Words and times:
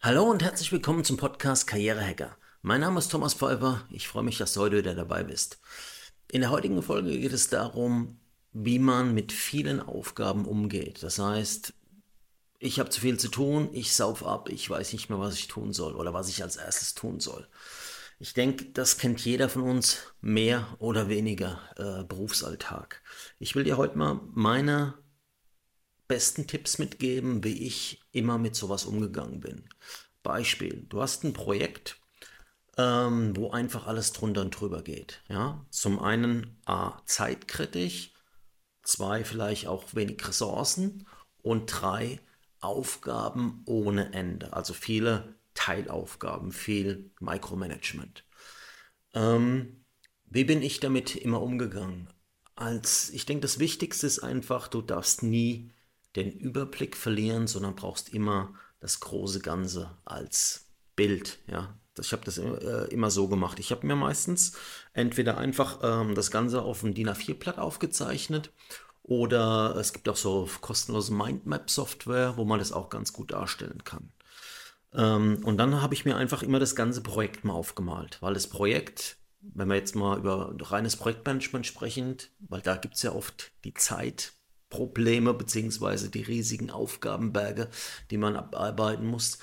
Hallo 0.00 0.30
und 0.30 0.44
herzlich 0.44 0.70
willkommen 0.70 1.02
zum 1.02 1.16
Podcast 1.16 1.66
Karrierehacker. 1.66 2.36
Mein 2.62 2.82
Name 2.82 3.00
ist 3.00 3.08
Thomas 3.08 3.34
Pfeiffer. 3.34 3.84
Ich 3.90 4.06
freue 4.06 4.22
mich, 4.22 4.38
dass 4.38 4.52
du 4.52 4.60
heute 4.60 4.78
wieder 4.78 4.94
dabei 4.94 5.24
bist. 5.24 5.58
In 6.30 6.40
der 6.40 6.50
heutigen 6.50 6.80
Folge 6.82 7.18
geht 7.18 7.32
es 7.32 7.48
darum, 7.48 8.20
wie 8.52 8.78
man 8.78 9.12
mit 9.12 9.32
vielen 9.32 9.80
Aufgaben 9.80 10.44
umgeht. 10.44 11.02
Das 11.02 11.18
heißt, 11.18 11.74
ich 12.60 12.78
habe 12.78 12.90
zu 12.90 13.00
viel 13.00 13.18
zu 13.18 13.26
tun, 13.26 13.70
ich 13.72 13.92
sauf 13.92 14.24
ab, 14.24 14.48
ich 14.50 14.70
weiß 14.70 14.92
nicht 14.92 15.10
mehr, 15.10 15.18
was 15.18 15.34
ich 15.34 15.48
tun 15.48 15.72
soll 15.72 15.96
oder 15.96 16.14
was 16.14 16.28
ich 16.28 16.44
als 16.44 16.54
erstes 16.54 16.94
tun 16.94 17.18
soll. 17.18 17.48
Ich 18.20 18.34
denke, 18.34 18.66
das 18.66 18.98
kennt 18.98 19.24
jeder 19.24 19.48
von 19.48 19.62
uns 19.62 20.14
mehr 20.20 20.76
oder 20.78 21.08
weniger 21.08 21.60
äh, 21.76 22.04
Berufsalltag. 22.04 23.02
Ich 23.40 23.56
will 23.56 23.64
dir 23.64 23.76
heute 23.76 23.98
mal 23.98 24.20
meine 24.32 24.94
besten 26.08 26.46
Tipps 26.46 26.78
mitgeben, 26.78 27.44
wie 27.44 27.66
ich 27.66 28.00
immer 28.12 28.38
mit 28.38 28.56
sowas 28.56 28.84
umgegangen 28.84 29.40
bin. 29.40 29.68
Beispiel, 30.22 30.86
du 30.88 31.00
hast 31.00 31.24
ein 31.24 31.32
Projekt, 31.32 32.00
ähm, 32.76 33.36
wo 33.36 33.50
einfach 33.50 33.86
alles 33.86 34.12
drunter 34.12 34.40
und 34.40 34.50
drüber 34.50 34.82
geht. 34.82 35.22
Ja? 35.28 35.64
Zum 35.70 36.00
einen 36.00 36.58
A, 36.64 37.00
zeitkritisch, 37.04 38.12
zwei, 38.82 39.24
vielleicht 39.24 39.66
auch 39.66 39.94
wenig 39.94 40.26
Ressourcen 40.26 41.06
und 41.42 41.66
drei, 41.66 42.20
Aufgaben 42.60 43.62
ohne 43.66 44.12
Ende. 44.12 44.52
Also 44.52 44.74
viele 44.74 45.36
Teilaufgaben, 45.54 46.52
viel 46.52 47.12
Micromanagement. 47.20 48.24
Ähm, 49.14 49.84
wie 50.24 50.44
bin 50.44 50.62
ich 50.62 50.80
damit 50.80 51.16
immer 51.16 51.40
umgegangen? 51.40 52.12
Als 52.54 53.10
ich 53.10 53.26
denke, 53.26 53.42
das 53.42 53.60
Wichtigste 53.60 54.06
ist 54.06 54.18
einfach, 54.18 54.66
du 54.68 54.82
darfst 54.82 55.22
nie 55.22 55.72
den 56.16 56.32
Überblick 56.32 56.96
verlieren, 56.96 57.46
sondern 57.46 57.76
brauchst 57.76 58.12
immer 58.14 58.54
das 58.80 59.00
große 59.00 59.40
Ganze 59.40 59.96
als 60.04 60.66
Bild. 60.96 61.38
Ja, 61.46 61.78
ich 61.98 62.12
habe 62.12 62.24
das 62.24 62.38
äh, 62.38 62.88
immer 62.90 63.10
so 63.10 63.28
gemacht. 63.28 63.58
Ich 63.58 63.70
habe 63.70 63.86
mir 63.86 63.96
meistens 63.96 64.56
entweder 64.92 65.38
einfach 65.38 65.80
ähm, 65.82 66.14
das 66.14 66.30
Ganze 66.30 66.62
auf 66.62 66.82
ein 66.82 66.94
DIN 66.94 67.08
A4-Blatt 67.08 67.58
aufgezeichnet 67.58 68.52
oder 69.02 69.74
es 69.76 69.92
gibt 69.92 70.08
auch 70.08 70.16
so 70.16 70.48
kostenlose 70.60 71.12
Mindmap-Software, 71.12 72.36
wo 72.36 72.44
man 72.44 72.58
das 72.58 72.72
auch 72.72 72.90
ganz 72.90 73.12
gut 73.12 73.32
darstellen 73.32 73.82
kann. 73.84 74.12
Ähm, 74.92 75.40
und 75.44 75.56
dann 75.56 75.80
habe 75.80 75.94
ich 75.94 76.04
mir 76.04 76.16
einfach 76.16 76.42
immer 76.42 76.60
das 76.60 76.76
ganze 76.76 77.02
Projekt 77.02 77.44
mal 77.44 77.54
aufgemalt, 77.54 78.18
weil 78.20 78.34
das 78.34 78.48
Projekt, 78.48 79.18
wenn 79.40 79.68
wir 79.68 79.76
jetzt 79.76 79.94
mal 79.94 80.18
über 80.18 80.54
reines 80.60 80.96
Projektmanagement 80.96 81.66
sprechen, 81.66 82.16
weil 82.40 82.60
da 82.60 82.76
gibt 82.76 82.96
es 82.96 83.02
ja 83.02 83.12
oft 83.12 83.52
die 83.64 83.74
Zeit, 83.74 84.32
Probleme 84.70 85.34
beziehungsweise 85.34 86.10
die 86.10 86.22
riesigen 86.22 86.70
Aufgabenberge, 86.70 87.68
die 88.10 88.18
man 88.18 88.36
abarbeiten 88.36 89.06
muss. 89.06 89.38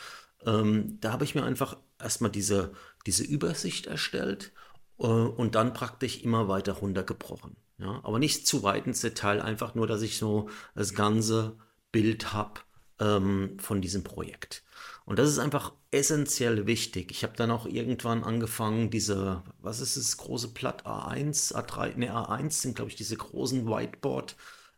Ähm, 0.45 0.97
da 1.01 1.11
habe 1.11 1.23
ich 1.23 1.35
mir 1.35 1.43
einfach 1.43 1.77
erstmal 1.99 2.31
diese, 2.31 2.73
diese 3.05 3.23
Übersicht 3.23 3.87
erstellt 3.87 4.51
äh, 4.99 5.05
und 5.05 5.55
dann 5.55 5.73
praktisch 5.73 6.21
immer 6.23 6.47
weiter 6.47 6.73
runtergebrochen. 6.73 7.55
Ja? 7.77 8.01
Aber 8.03 8.19
nicht 8.19 8.47
zu 8.47 8.63
weit 8.63 8.87
ins 8.87 9.01
Detail, 9.01 9.41
einfach 9.41 9.75
nur, 9.75 9.87
dass 9.87 10.01
ich 10.01 10.17
so 10.17 10.49
das 10.75 10.93
ganze 10.93 11.57
Bild 11.91 12.33
habe 12.33 12.61
ähm, 12.99 13.57
von 13.59 13.81
diesem 13.81 14.03
Projekt. 14.03 14.63
Und 15.05 15.19
das 15.19 15.29
ist 15.29 15.39
einfach 15.39 15.73
essentiell 15.91 16.65
wichtig. 16.65 17.11
Ich 17.11 17.23
habe 17.23 17.35
dann 17.35 17.51
auch 17.51 17.65
irgendwann 17.65 18.23
angefangen, 18.23 18.89
diese, 18.89 19.43
was 19.59 19.79
ist 19.79 19.97
das 19.97 20.17
große 20.17 20.49
Blatt 20.49 20.85
A1, 20.85 21.53
A3, 21.53 21.95
ne 21.95 22.11
A1 22.11 22.51
sind 22.51 22.75
glaube 22.75 22.89
ich 22.89 22.95
diese 22.95 23.15
großen 23.15 23.67
Whiteboard 23.67 24.35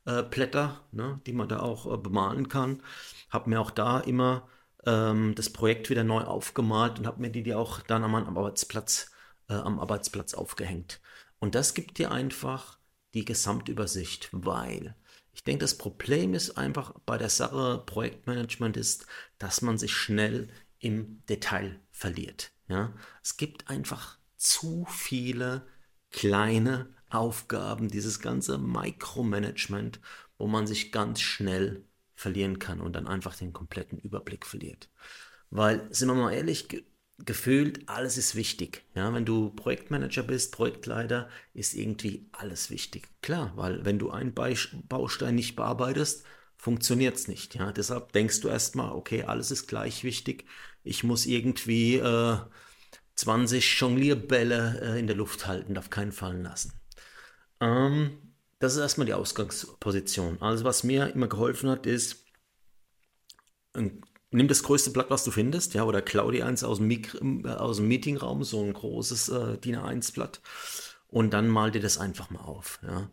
äh, 0.07 0.23
Blätter, 0.23 0.81
ne, 0.91 1.21
die 1.25 1.33
man 1.33 1.49
da 1.49 1.59
auch 1.59 1.93
äh, 1.93 1.97
bemalen 1.97 2.49
kann. 2.49 2.81
Habe 3.29 3.49
mir 3.49 3.61
auch 3.61 3.71
da 3.71 3.99
immer 3.99 4.47
ähm, 4.85 5.35
das 5.35 5.51
Projekt 5.51 5.89
wieder 5.89 6.03
neu 6.03 6.23
aufgemalt 6.23 6.97
und 6.97 7.05
habe 7.05 7.21
mir 7.21 7.29
die, 7.29 7.43
die 7.43 7.53
auch 7.53 7.81
dann 7.81 8.03
am 8.03 8.15
Arbeitsplatz, 8.15 9.11
äh, 9.49 9.53
am 9.53 9.79
Arbeitsplatz 9.79 10.33
aufgehängt. 10.33 11.01
Und 11.39 11.55
das 11.55 11.73
gibt 11.73 11.97
dir 11.97 12.11
einfach 12.11 12.79
die 13.13 13.25
Gesamtübersicht, 13.25 14.29
weil 14.31 14.95
ich 15.33 15.43
denke, 15.43 15.59
das 15.59 15.77
Problem 15.77 16.33
ist 16.33 16.57
einfach 16.57 16.93
bei 17.05 17.17
der 17.17 17.29
Sache 17.29 17.83
Projektmanagement 17.85 18.75
ist, 18.75 19.05
dass 19.37 19.61
man 19.61 19.77
sich 19.77 19.93
schnell 19.93 20.47
im 20.79 21.23
Detail 21.27 21.79
verliert. 21.91 22.51
Ja? 22.67 22.93
Es 23.21 23.37
gibt 23.37 23.69
einfach 23.69 24.17
zu 24.37 24.85
viele 24.89 25.67
kleine 26.11 26.96
Aufgaben, 27.09 27.87
dieses 27.89 28.19
ganze 28.19 28.57
Micromanagement, 28.57 29.99
wo 30.37 30.47
man 30.47 30.67
sich 30.67 30.91
ganz 30.91 31.21
schnell 31.21 31.83
verlieren 32.15 32.59
kann 32.59 32.81
und 32.81 32.93
dann 32.95 33.07
einfach 33.07 33.35
den 33.35 33.53
kompletten 33.53 33.99
Überblick 33.99 34.45
verliert. 34.45 34.89
Weil, 35.49 35.87
sind 35.91 36.09
wir 36.09 36.15
mal 36.15 36.33
ehrlich, 36.33 36.67
ge 36.67 36.83
gefühlt, 37.25 37.89
alles 37.89 38.17
ist 38.17 38.35
wichtig. 38.35 38.85
Ja, 38.93 39.11
wenn 39.11 39.25
du 39.25 39.49
Projektmanager 39.49 40.21
bist, 40.21 40.51
Projektleiter, 40.51 41.29
ist 41.55 41.73
irgendwie 41.73 42.29
alles 42.31 42.69
wichtig. 42.69 43.07
Klar, 43.23 43.53
weil 43.55 43.85
wenn 43.85 43.97
du 43.97 44.11
einen 44.11 44.35
Baustein 44.35 45.33
nicht 45.33 45.55
bearbeitest, 45.55 46.23
funktioniert 46.57 47.15
es 47.15 47.27
nicht. 47.27 47.55
Ja, 47.55 47.71
deshalb 47.71 48.11
denkst 48.13 48.41
du 48.41 48.49
erstmal, 48.49 48.91
okay, 48.91 49.23
alles 49.23 49.49
ist 49.49 49.67
gleich 49.67 50.03
wichtig. 50.03 50.45
Ich 50.83 51.03
muss 51.03 51.25
irgendwie 51.25 51.95
äh, 51.95 52.37
20 53.15 53.79
Jonglierbälle 53.79 54.79
äh, 54.81 54.99
in 54.99 55.07
der 55.07 55.15
Luft 55.15 55.47
halten, 55.47 55.73
darf 55.73 55.89
keinen 55.89 56.11
fallen 56.11 56.43
lassen. 56.43 56.73
Ähm, 57.59 58.33
das 58.59 58.73
ist 58.73 58.79
erstmal 58.79 59.05
die 59.05 59.13
Ausgangsposition. 59.13 60.41
Also 60.41 60.63
was 60.63 60.83
mir 60.83 61.13
immer 61.13 61.27
geholfen 61.27 61.69
hat, 61.69 61.85
ist, 61.85 62.25
nimm 64.31 64.47
das 64.47 64.63
größte 64.63 64.91
Blatt, 64.91 65.09
was 65.09 65.23
du 65.23 65.31
findest, 65.31 65.73
ja, 65.73 65.83
oder 65.83 66.01
klau 66.01 66.31
dir 66.31 66.45
eins 66.45 66.63
aus 66.63 66.79
dem, 66.79 67.45
äh, 67.45 67.49
aus 67.49 67.77
dem 67.77 67.87
Meetingraum, 67.87 68.43
so 68.43 68.63
ein 68.63 68.73
großes 68.73 69.29
äh, 69.29 69.57
DIN 69.57 69.77
A1-Blatt, 69.77 70.41
und 71.07 71.31
dann 71.33 71.47
mal 71.47 71.71
dir 71.71 71.81
das 71.81 71.97
einfach 71.97 72.29
mal 72.29 72.41
auf, 72.41 72.79
ja. 72.83 73.09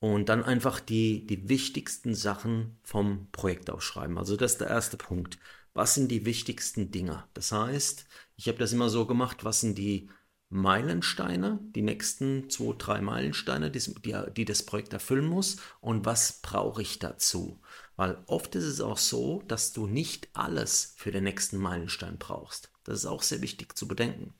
Und 0.00 0.28
dann 0.28 0.44
einfach 0.44 0.78
die, 0.78 1.26
die 1.26 1.48
wichtigsten 1.48 2.14
Sachen 2.14 2.78
vom 2.84 3.28
Projekt 3.32 3.68
aufschreiben. 3.68 4.16
Also 4.16 4.36
das 4.36 4.52
ist 4.52 4.60
der 4.60 4.68
erste 4.68 4.96
Punkt. 4.96 5.38
Was 5.74 5.94
sind 5.94 6.12
die 6.12 6.24
wichtigsten 6.24 6.92
Dinge? 6.92 7.24
Das 7.34 7.50
heißt, 7.50 8.06
ich 8.36 8.46
habe 8.46 8.58
das 8.58 8.72
immer 8.72 8.90
so 8.90 9.06
gemacht, 9.06 9.44
was 9.44 9.60
sind 9.60 9.76
die 9.76 10.08
Meilensteine, 10.50 11.58
die 11.74 11.82
nächsten 11.82 12.48
zwei, 12.48 12.74
drei 12.78 13.00
Meilensteine, 13.02 13.70
die, 13.70 13.80
die, 13.80 14.16
die 14.34 14.44
das 14.44 14.62
Projekt 14.62 14.92
erfüllen 14.94 15.26
muss 15.26 15.56
und 15.80 16.06
was 16.06 16.40
brauche 16.40 16.80
ich 16.80 16.98
dazu? 16.98 17.60
Weil 17.96 18.22
oft 18.26 18.54
ist 18.54 18.64
es 18.64 18.80
auch 18.80 18.96
so, 18.96 19.42
dass 19.48 19.72
du 19.72 19.86
nicht 19.86 20.28
alles 20.32 20.94
für 20.96 21.10
den 21.10 21.24
nächsten 21.24 21.58
Meilenstein 21.58 22.16
brauchst. 22.18 22.70
Das 22.84 23.00
ist 23.00 23.06
auch 23.06 23.22
sehr 23.22 23.42
wichtig 23.42 23.76
zu 23.76 23.86
bedenken. 23.86 24.32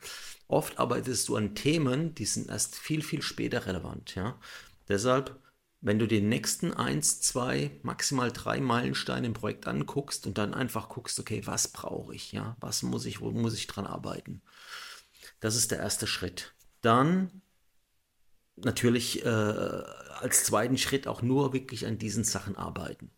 Oft 0.47 0.79
arbeitest 0.79 1.29
du 1.29 1.37
an 1.37 1.55
Themen, 1.55 2.15
die 2.15 2.25
sind 2.25 2.49
erst 2.49 2.77
viel, 2.77 3.03
viel 3.03 3.21
später 3.21 3.67
relevant. 3.67 4.15
Ja? 4.15 4.39
Deshalb, 4.89 5.39
wenn 5.83 5.99
du 5.99 6.09
den 6.09 6.31
nächsten 6.31 6.73
eins, 6.73 7.21
zwei, 7.21 7.73
maximal 7.83 8.33
drei 8.33 8.61
Meilensteine 8.61 9.27
im 9.27 9.35
Projekt 9.35 9.67
anguckst 9.67 10.27
und 10.27 10.39
dann 10.39 10.55
einfach 10.55 10.89
guckst, 10.89 11.21
okay, 11.21 11.43
was 11.45 11.69
brauche 11.69 12.15
ich? 12.15 12.33
Ja? 12.33 12.57
Was 12.61 12.83
muss 12.83 13.05
ich, 13.05 13.21
wo 13.21 13.31
muss 13.31 13.55
ich 13.55 13.67
dran 13.67 13.87
arbeiten? 13.87 14.41
Das 15.41 15.56
ist 15.56 15.71
der 15.71 15.78
erste 15.78 16.06
Schritt. 16.06 16.54
Dann 16.81 17.43
natürlich 18.56 19.25
äh, 19.25 19.28
als 19.28 20.44
zweiten 20.44 20.78
Schritt 20.78 21.06
auch 21.06 21.22
nur 21.22 21.53
wirklich 21.53 21.87
an 21.87 21.99
diesen 21.99 22.25
Sachen 22.25 22.56
arbeiten. 22.56 23.10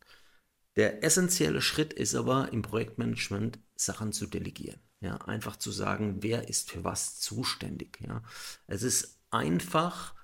Der 0.76 1.03
essentielle 1.03 1.62
Schritt 1.62 1.92
ist 1.92 2.14
aber 2.14 2.53
im 2.53 2.62
Projektmanagement 2.62 3.59
Sachen 3.75 4.12
zu 4.12 4.26
delegieren. 4.26 4.80
Ja, 5.00 5.16
einfach 5.16 5.56
zu 5.56 5.70
sagen, 5.70 6.22
wer 6.22 6.48
ist 6.48 6.70
für 6.70 6.84
was 6.84 7.19
zuständig. 7.19 7.98
Ja, 8.06 8.22
es 8.66 8.82
ist 8.82 9.19
einfach, 9.30 10.14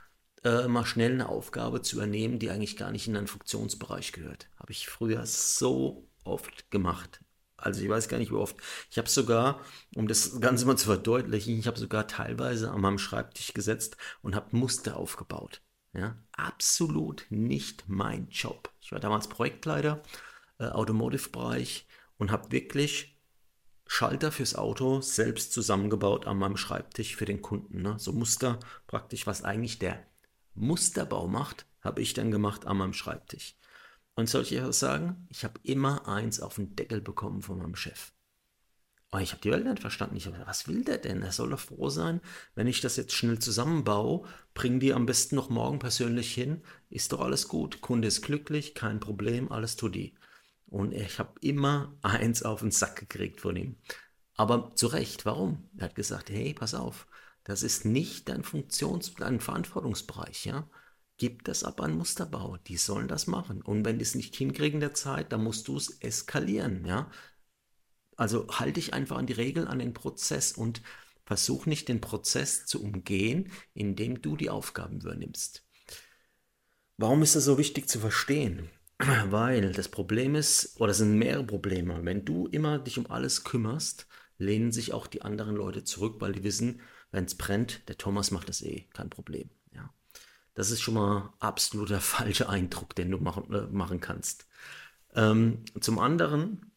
äh, 0.44 0.68
mal 0.68 0.84
schnell 0.84 1.12
eine 1.12 1.28
Aufgabe 1.28 1.80
zu 1.80 1.96
übernehmen, 1.96 2.38
die 2.38 2.50
eigentlich 2.50 2.76
gar 2.76 2.90
nicht 2.90 3.08
in 3.08 3.16
einen 3.16 3.26
Funktionsbereich 3.26 4.12
gehört. 4.12 4.48
Habe 4.56 4.72
ich 4.72 4.88
früher 4.88 5.24
so 5.24 6.08
oft 6.24 6.70
gemacht. 6.70 7.20
Also 7.56 7.82
ich 7.82 7.88
weiß 7.88 8.08
gar 8.08 8.18
nicht, 8.18 8.30
wie 8.30 8.36
oft. 8.36 8.56
Ich 8.90 8.98
habe 8.98 9.08
sogar, 9.08 9.60
um 9.94 10.08
das 10.08 10.40
Ganze 10.40 10.66
mal 10.66 10.76
zu 10.76 10.86
verdeutlichen, 10.86 11.58
ich 11.58 11.66
habe 11.66 11.78
sogar 11.78 12.06
teilweise 12.06 12.70
an 12.70 12.80
meinem 12.80 12.98
Schreibtisch 12.98 13.54
gesetzt 13.54 13.96
und 14.22 14.34
habe 14.34 14.56
Muster 14.56 14.96
aufgebaut. 14.96 15.62
Ja, 15.92 16.16
absolut 16.32 17.26
nicht 17.30 17.84
mein 17.88 18.28
Job. 18.28 18.70
Ich 18.82 18.92
war 18.92 19.00
damals 19.00 19.28
Projektleiter, 19.28 20.02
äh, 20.58 20.66
Automotive-Bereich 20.66 21.86
und 22.18 22.30
habe 22.30 22.52
wirklich 22.52 23.16
Schalter 23.86 24.32
fürs 24.32 24.56
Auto 24.56 25.00
selbst 25.00 25.52
zusammengebaut 25.52 26.26
an 26.26 26.38
meinem 26.38 26.56
Schreibtisch 26.56 27.16
für 27.16 27.24
den 27.24 27.40
Kunden. 27.40 27.82
Ne? 27.82 27.98
So 27.98 28.12
Muster 28.12 28.58
praktisch, 28.86 29.26
was 29.26 29.44
eigentlich 29.44 29.78
der 29.78 30.04
Musterbau 30.54 31.28
macht, 31.28 31.66
habe 31.80 32.02
ich 32.02 32.12
dann 32.12 32.30
gemacht 32.30 32.66
an 32.66 32.78
meinem 32.78 32.92
Schreibtisch. 32.92 33.54
Und 34.16 34.28
soll 34.28 34.42
ich 34.42 34.52
etwas 34.52 34.80
sagen? 34.80 35.26
Ich 35.30 35.44
habe 35.44 35.60
immer 35.62 36.08
eins 36.08 36.40
auf 36.40 36.56
den 36.56 36.74
Deckel 36.74 37.00
bekommen 37.00 37.42
von 37.42 37.58
meinem 37.58 37.76
Chef. 37.76 38.12
Oh, 39.12 39.18
ich 39.18 39.30
habe 39.30 39.42
die 39.42 39.50
Welt 39.50 39.64
nicht 39.64 39.80
verstanden. 39.80 40.16
Ich 40.16 40.26
habe 40.26 40.42
was 40.46 40.66
will 40.66 40.84
der 40.84 40.98
denn? 40.98 41.22
Er 41.22 41.32
soll 41.32 41.50
doch 41.50 41.60
froh 41.60 41.90
sein, 41.90 42.20
wenn 42.54 42.66
ich 42.66 42.80
das 42.80 42.96
jetzt 42.96 43.12
schnell 43.12 43.38
zusammenbaue, 43.38 44.26
bring 44.54 44.80
die 44.80 44.92
am 44.92 45.06
besten 45.06 45.36
noch 45.36 45.48
morgen 45.48 45.78
persönlich 45.78 46.34
hin. 46.34 46.62
Ist 46.90 47.12
doch 47.12 47.20
alles 47.20 47.46
gut. 47.46 47.80
Kunde 47.82 48.08
ist 48.08 48.22
glücklich, 48.22 48.74
kein 48.74 48.98
Problem, 48.98 49.52
alles 49.52 49.76
tut 49.76 49.94
die. 49.94 50.14
Und 50.66 50.92
ich 50.92 51.18
habe 51.18 51.34
immer 51.40 51.94
eins 52.02 52.42
auf 52.42 52.60
den 52.60 52.72
Sack 52.72 52.96
gekriegt 52.96 53.40
von 53.40 53.54
ihm. 53.54 53.76
Aber 54.34 54.74
zu 54.74 54.88
Recht, 54.88 55.24
warum? 55.24 55.68
Er 55.76 55.86
hat 55.86 55.94
gesagt, 55.94 56.30
hey, 56.30 56.52
pass 56.54 56.74
auf, 56.74 57.06
das 57.44 57.62
ist 57.62 57.84
nicht 57.84 58.28
dein 58.28 58.42
Funktions-, 58.42 59.14
dein 59.14 59.40
Verantwortungsbereich, 59.40 60.46
ja. 60.46 60.68
Gib 61.18 61.44
das 61.44 61.64
ab 61.64 61.80
an 61.80 61.96
Musterbau. 61.96 62.58
Die 62.66 62.76
sollen 62.76 63.08
das 63.08 63.26
machen. 63.26 63.62
Und 63.62 63.84
wenn 63.84 63.98
die 63.98 64.02
es 64.02 64.14
nicht 64.14 64.36
hinkriegen 64.36 64.80
der 64.80 64.94
Zeit, 64.94 65.32
dann 65.32 65.42
musst 65.42 65.68
du 65.68 65.76
es 65.76 65.98
eskalieren, 66.00 66.84
ja. 66.84 67.10
Also 68.16 68.46
halte 68.48 68.74
dich 68.74 68.94
einfach 68.94 69.16
an 69.16 69.26
die 69.26 69.34
Regeln, 69.34 69.66
an 69.66 69.78
den 69.78 69.92
Prozess 69.94 70.52
und 70.52 70.82
versuch 71.24 71.66
nicht 71.66 71.88
den 71.88 72.00
Prozess 72.00 72.66
zu 72.66 72.82
umgehen, 72.82 73.50
indem 73.74 74.22
du 74.22 74.36
die 74.36 74.50
Aufgaben 74.50 75.00
übernimmst. 75.00 75.64
Warum 76.96 77.22
ist 77.22 77.36
das 77.36 77.44
so 77.44 77.58
wichtig 77.58 77.88
zu 77.88 78.00
verstehen? 78.00 78.70
Weil 78.98 79.72
das 79.72 79.88
Problem 79.90 80.34
ist, 80.34 80.80
oder 80.80 80.92
es 80.92 80.98
sind 80.98 81.18
mehrere 81.18 81.44
Probleme. 81.44 82.04
Wenn 82.04 82.24
du 82.24 82.46
immer 82.46 82.78
dich 82.78 82.98
um 82.98 83.10
alles 83.10 83.44
kümmerst, 83.44 84.06
lehnen 84.38 84.72
sich 84.72 84.92
auch 84.92 85.06
die 85.06 85.22
anderen 85.22 85.56
Leute 85.56 85.84
zurück, 85.84 86.16
weil 86.20 86.32
die 86.32 86.44
wissen, 86.44 86.80
wenn 87.10 87.24
es 87.24 87.36
brennt, 87.36 87.88
der 87.88 87.96
Thomas 87.96 88.30
macht 88.30 88.48
das 88.48 88.62
eh, 88.62 88.86
kein 88.92 89.08
Problem. 89.10 89.50
Das 90.56 90.70
ist 90.70 90.80
schon 90.80 90.94
mal 90.94 91.32
absoluter 91.38 92.00
falscher 92.00 92.48
Eindruck, 92.48 92.96
den 92.96 93.12
du 93.12 93.18
machen, 93.18 93.52
äh, 93.52 93.68
machen 93.68 94.00
kannst. 94.00 94.48
Ähm, 95.14 95.64
zum 95.80 96.00
anderen 96.00 96.72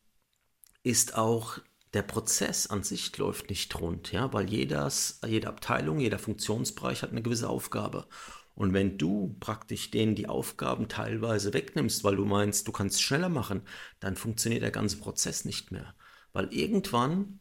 ist 0.84 1.18
auch 1.18 1.60
der 1.94 2.04
Prozess 2.04 2.68
an 2.68 2.84
sich 2.84 3.18
läuft 3.18 3.50
nicht 3.50 3.80
rund, 3.80 4.12
ja, 4.12 4.32
weil 4.32 4.50
jedes, 4.50 5.20
jede 5.26 5.48
Abteilung, 5.48 6.00
jeder 6.00 6.20
Funktionsbereich 6.20 7.02
hat 7.02 7.12
eine 7.12 7.24
gewisse 7.24 7.50
Aufgabe. 7.50 8.06
Und 8.54 8.74
wenn 8.74 8.98
du 8.98 9.36
praktisch 9.40 9.90
denen 9.90 10.16
die 10.16 10.28
Aufgaben 10.28 10.90
teilweise 10.90 11.54
wegnimmst, 11.54 12.04
weil 12.04 12.18
du 12.18 12.26
meinst, 12.26 12.68
du 12.68 12.72
kannst 12.72 13.02
schneller 13.02 13.30
machen, 13.30 13.62
dann 14.02 14.18
funktioniert 14.18 14.62
der 14.62 14.72
ganze 14.72 14.98
Prozess 14.98 15.46
nicht 15.46 15.72
mehr. 15.72 15.96
Weil 16.34 16.54
irgendwann 16.54 17.40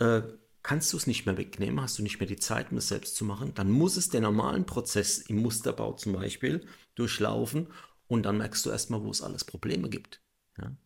äh, 0.00 0.22
kannst 0.66 0.92
du 0.92 0.96
es 0.96 1.06
nicht 1.06 1.26
mehr 1.26 1.36
wegnehmen, 1.36 1.80
hast 1.80 1.96
du 1.96 2.02
nicht 2.02 2.18
mehr 2.18 2.26
die 2.26 2.40
Zeit, 2.40 2.72
um 2.72 2.78
es 2.78 2.88
selbst 2.88 3.14
zu 3.14 3.24
machen, 3.24 3.54
dann 3.54 3.70
muss 3.70 3.96
es 3.96 4.08
den 4.08 4.24
normalen 4.24 4.66
Prozess 4.66 5.18
im 5.18 5.36
Musterbau 5.36 5.92
zum 5.92 6.12
Beispiel 6.14 6.66
durchlaufen 6.96 7.68
und 8.08 8.24
dann 8.24 8.38
merkst 8.38 8.66
du 8.66 8.70
erstmal, 8.70 9.00
wo 9.04 9.10
es 9.10 9.22
alles 9.22 9.44
Probleme 9.44 9.88
gibt. 9.88 10.20
Ja? 10.58 10.76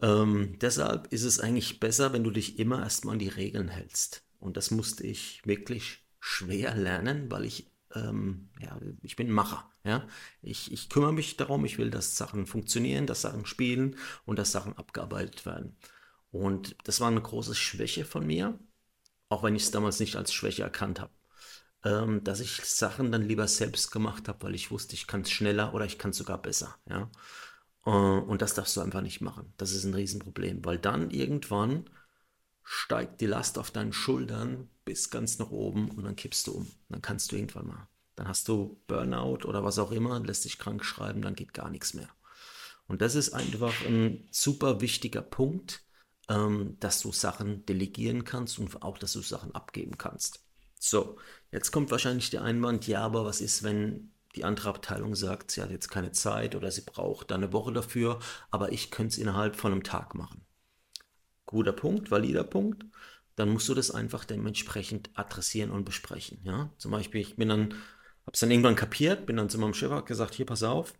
Ähm, 0.00 0.60
deshalb 0.60 1.12
ist 1.12 1.24
es 1.24 1.40
eigentlich 1.40 1.80
besser, 1.80 2.12
wenn 2.12 2.22
du 2.22 2.30
dich 2.30 2.60
immer 2.60 2.84
erstmal 2.84 3.14
an 3.14 3.18
die 3.18 3.26
Regeln 3.26 3.66
hältst. 3.66 4.22
Und 4.38 4.56
das 4.56 4.70
musste 4.70 5.04
ich 5.04 5.44
wirklich 5.44 6.06
schwer 6.20 6.76
lernen, 6.76 7.32
weil 7.32 7.46
ich, 7.46 7.72
ähm, 7.96 8.48
ja, 8.60 8.78
ich 9.02 9.16
bin 9.16 9.28
Macher. 9.28 9.68
Ja? 9.82 10.06
Ich, 10.40 10.70
ich 10.70 10.88
kümmere 10.88 11.12
mich 11.12 11.36
darum, 11.36 11.64
ich 11.64 11.78
will, 11.78 11.90
dass 11.90 12.16
Sachen 12.16 12.46
funktionieren, 12.46 13.08
dass 13.08 13.22
Sachen 13.22 13.44
spielen 13.44 13.96
und 14.24 14.38
dass 14.38 14.52
Sachen 14.52 14.78
abgearbeitet 14.78 15.46
werden. 15.46 15.74
Und 16.30 16.76
das 16.84 17.00
war 17.00 17.08
eine 17.08 17.22
große 17.22 17.56
Schwäche 17.56 18.04
von 18.04 18.24
mir, 18.24 18.56
auch 19.28 19.42
wenn 19.42 19.56
ich 19.56 19.64
es 19.64 19.70
damals 19.70 20.00
nicht 20.00 20.16
als 20.16 20.32
Schwäche 20.32 20.62
erkannt 20.62 21.00
habe. 21.00 21.12
Ähm, 21.84 22.24
dass 22.24 22.40
ich 22.40 22.64
Sachen 22.64 23.12
dann 23.12 23.22
lieber 23.22 23.46
selbst 23.46 23.90
gemacht 23.90 24.28
habe, 24.28 24.42
weil 24.42 24.54
ich 24.54 24.70
wusste, 24.70 24.94
ich 24.94 25.06
kann 25.06 25.22
es 25.22 25.30
schneller 25.30 25.74
oder 25.74 25.84
ich 25.84 25.98
kann 25.98 26.12
es 26.12 26.18
sogar 26.18 26.40
besser. 26.40 26.76
Ja? 26.88 27.10
Äh, 27.86 27.90
und 27.90 28.42
das 28.42 28.54
darfst 28.54 28.76
du 28.76 28.80
einfach 28.80 29.02
nicht 29.02 29.20
machen. 29.20 29.52
Das 29.58 29.72
ist 29.72 29.84
ein 29.84 29.94
Riesenproblem, 29.94 30.64
weil 30.64 30.78
dann 30.78 31.10
irgendwann 31.10 31.90
steigt 32.62 33.20
die 33.20 33.26
Last 33.26 33.58
auf 33.58 33.70
deinen 33.70 33.92
Schultern 33.92 34.70
bis 34.84 35.10
ganz 35.10 35.38
nach 35.38 35.50
oben 35.50 35.90
und 35.90 36.04
dann 36.04 36.16
kippst 36.16 36.46
du 36.46 36.52
um. 36.52 36.70
Dann 36.88 37.02
kannst 37.02 37.30
du 37.30 37.36
irgendwann 37.36 37.66
mal. 37.66 37.88
Dann 38.16 38.28
hast 38.28 38.48
du 38.48 38.80
Burnout 38.86 39.44
oder 39.44 39.64
was 39.64 39.78
auch 39.78 39.90
immer, 39.92 40.18
lässt 40.20 40.44
dich 40.44 40.58
krank 40.58 40.84
schreiben, 40.84 41.20
dann 41.20 41.34
geht 41.34 41.52
gar 41.52 41.68
nichts 41.70 41.94
mehr. 41.94 42.08
Und 42.86 43.02
das 43.02 43.14
ist 43.14 43.32
einfach 43.32 43.84
ein 43.86 44.28
super 44.30 44.80
wichtiger 44.80 45.22
Punkt, 45.22 45.82
ähm, 46.28 46.76
dass 46.80 47.00
du 47.00 47.12
Sachen 47.12 47.66
delegieren 47.66 48.24
kannst 48.24 48.58
und 48.58 48.82
auch, 48.82 48.98
dass 48.98 49.12
du 49.12 49.20
Sachen 49.20 49.54
abgeben 49.54 49.98
kannst. 49.98 50.44
So, 50.78 51.18
jetzt 51.50 51.70
kommt 51.70 51.90
wahrscheinlich 51.90 52.30
der 52.30 52.42
Einwand, 52.42 52.86
ja, 52.86 53.00
aber 53.00 53.24
was 53.24 53.40
ist, 53.40 53.62
wenn 53.62 54.12
die 54.34 54.44
andere 54.44 54.70
Abteilung 54.70 55.14
sagt, 55.14 55.50
sie 55.50 55.62
hat 55.62 55.70
jetzt 55.70 55.88
keine 55.88 56.12
Zeit 56.12 56.54
oder 56.54 56.70
sie 56.70 56.82
braucht 56.82 57.30
da 57.30 57.36
eine 57.36 57.52
Woche 57.52 57.72
dafür, 57.72 58.18
aber 58.50 58.72
ich 58.72 58.90
könnte 58.90 59.12
es 59.12 59.18
innerhalb 59.18 59.56
von 59.56 59.72
einem 59.72 59.84
Tag 59.84 60.14
machen. 60.14 60.44
Guter 61.46 61.72
Punkt, 61.72 62.10
valider 62.10 62.44
Punkt. 62.44 62.84
Dann 63.36 63.50
musst 63.50 63.68
du 63.68 63.74
das 63.74 63.90
einfach 63.90 64.24
dementsprechend 64.24 65.10
adressieren 65.14 65.70
und 65.70 65.84
besprechen. 65.84 66.40
Ja? 66.44 66.70
Zum 66.78 66.90
Beispiel, 66.90 67.20
ich 67.20 67.36
bin 67.36 67.48
dann, 67.48 67.74
habe 68.22 68.32
es 68.32 68.40
dann 68.40 68.50
irgendwann 68.50 68.76
kapiert, 68.76 69.26
bin 69.26 69.36
dann 69.36 69.50
zu 69.50 69.58
meinem 69.58 69.74
Chef 69.74 70.04
gesagt, 70.04 70.34
hier 70.34 70.46
pass 70.46 70.62
auf, 70.62 70.94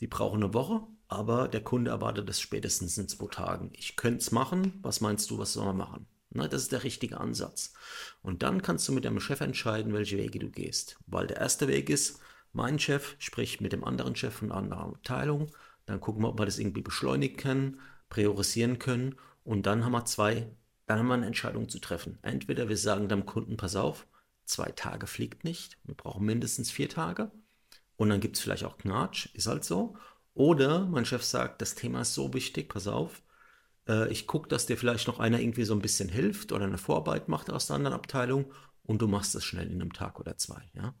die 0.00 0.06
brauchen 0.06 0.42
eine 0.42 0.54
Woche, 0.54 0.82
aber 1.10 1.48
der 1.48 1.62
Kunde 1.62 1.90
erwartet 1.90 2.28
das 2.28 2.40
spätestens 2.40 2.96
in 2.96 3.08
zwei 3.08 3.26
Tagen. 3.26 3.70
Ich 3.74 3.96
könnte 3.96 4.18
es 4.18 4.30
machen, 4.30 4.78
was 4.82 5.00
meinst 5.00 5.28
du, 5.30 5.38
was 5.38 5.54
soll 5.54 5.64
man 5.66 5.76
machen? 5.76 6.06
Na, 6.30 6.46
das 6.46 6.62
ist 6.62 6.72
der 6.72 6.84
richtige 6.84 7.18
Ansatz. 7.18 7.72
Und 8.22 8.44
dann 8.44 8.62
kannst 8.62 8.86
du 8.86 8.92
mit 8.92 9.04
deinem 9.04 9.18
Chef 9.18 9.40
entscheiden, 9.40 9.92
welche 9.92 10.16
Wege 10.18 10.38
du 10.38 10.48
gehst. 10.48 10.98
Weil 11.08 11.26
der 11.26 11.38
erste 11.38 11.66
Weg 11.66 11.90
ist, 11.90 12.20
mein 12.52 12.78
Chef 12.78 13.16
spricht 13.18 13.60
mit 13.60 13.72
dem 13.72 13.82
anderen 13.82 14.14
Chef 14.14 14.34
von 14.34 14.52
einer 14.52 14.60
anderen 14.60 14.94
Abteilung, 14.94 15.50
dann 15.86 16.00
gucken 16.00 16.22
wir, 16.22 16.28
ob 16.28 16.38
wir 16.38 16.46
das 16.46 16.60
irgendwie 16.60 16.82
beschleunigen 16.82 17.36
können, 17.36 17.80
priorisieren 18.08 18.78
können 18.78 19.16
und 19.42 19.66
dann 19.66 19.84
haben 19.84 19.92
wir 19.92 20.04
zwei, 20.04 20.46
dann 20.86 21.00
haben 21.00 21.08
wir 21.08 21.14
eine 21.14 21.26
Entscheidung 21.26 21.68
zu 21.68 21.80
treffen. 21.80 22.18
Entweder 22.22 22.68
wir 22.68 22.76
sagen 22.76 23.08
dem 23.08 23.26
Kunden, 23.26 23.56
pass 23.56 23.74
auf, 23.74 24.06
zwei 24.44 24.70
Tage 24.70 25.08
fliegt 25.08 25.42
nicht, 25.42 25.78
wir 25.82 25.96
brauchen 25.96 26.24
mindestens 26.24 26.70
vier 26.70 26.88
Tage 26.88 27.32
und 27.96 28.08
dann 28.08 28.20
gibt 28.20 28.36
es 28.36 28.42
vielleicht 28.42 28.64
auch 28.64 28.78
Knatsch, 28.78 29.28
ist 29.34 29.46
halt 29.46 29.64
so. 29.64 29.96
Oder 30.34 30.86
mein 30.86 31.04
Chef 31.04 31.24
sagt, 31.24 31.60
das 31.60 31.74
Thema 31.74 32.02
ist 32.02 32.14
so 32.14 32.32
wichtig, 32.32 32.68
pass 32.68 32.86
auf, 32.86 33.22
äh, 33.88 34.10
ich 34.10 34.26
gucke, 34.26 34.48
dass 34.48 34.66
dir 34.66 34.76
vielleicht 34.76 35.06
noch 35.06 35.18
einer 35.18 35.40
irgendwie 35.40 35.64
so 35.64 35.74
ein 35.74 35.82
bisschen 35.82 36.08
hilft 36.08 36.52
oder 36.52 36.64
eine 36.64 36.78
Vorarbeit 36.78 37.28
macht 37.28 37.50
aus 37.50 37.66
der 37.66 37.76
anderen 37.76 37.94
Abteilung 37.94 38.52
und 38.84 39.02
du 39.02 39.08
machst 39.08 39.34
das 39.34 39.44
schnell 39.44 39.66
in 39.66 39.80
einem 39.80 39.92
Tag 39.92 40.20
oder 40.20 40.36
zwei. 40.36 40.62
Ja? 40.74 40.94